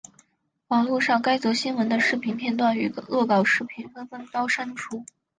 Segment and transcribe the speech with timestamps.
[0.69, 5.05] 网路上该则新闻的视频片段与恶搞视频纷纷遭删除。